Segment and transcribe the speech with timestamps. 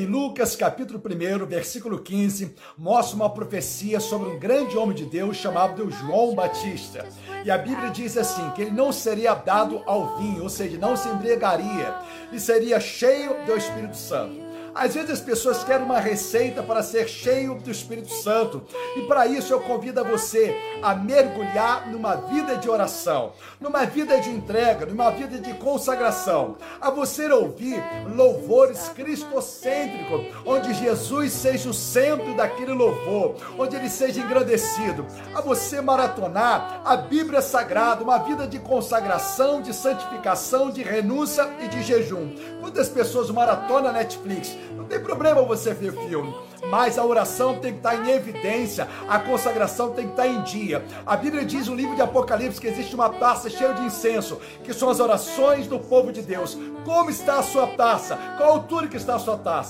[0.00, 5.36] Em Lucas capítulo 1, versículo 15, mostra uma profecia sobre um grande homem de Deus
[5.36, 7.06] chamado João Batista.
[7.44, 10.96] E a Bíblia diz assim: que ele não seria dado ao vinho, ou seja, não
[10.96, 11.94] se embriagaria,
[12.32, 14.49] e seria cheio do Espírito Santo.
[14.74, 18.62] Às vezes as pessoas querem uma receita para ser cheio do Espírito Santo.
[18.96, 24.20] E para isso eu convido a você a mergulhar numa vida de oração, numa vida
[24.20, 26.56] de entrega, numa vida de consagração.
[26.80, 27.82] A você ouvir
[28.14, 35.06] louvores cristocêntricos, onde Jesus seja o centro daquele louvor, onde ele seja engrandecido.
[35.34, 41.68] A você maratonar a Bíblia Sagrada, uma vida de consagração, de santificação, de renúncia e
[41.68, 42.34] de jejum.
[42.60, 44.56] Quantas pessoas maratona Netflix?
[44.76, 46.34] Não tem problema você ver filme,
[46.68, 50.84] mas a oração tem que estar em evidência, a consagração tem que estar em dia.
[51.06, 54.72] A Bíblia diz no livro de Apocalipse que existe uma taça cheia de incenso, que
[54.72, 56.56] são as orações do povo de Deus.
[56.84, 58.16] Como está a sua taça?
[58.36, 59.68] Qual a altura que está a sua taça?